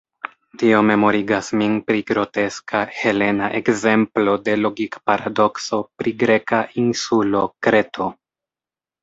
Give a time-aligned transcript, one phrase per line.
[0.61, 8.11] Tio memorigas min pri groteska helena ekzemplo de logik-paradokso pri greka insulo Kreto.